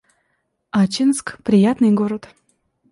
Ачинск— 0.71 1.37
приятный 1.45 1.91
город 1.91 2.27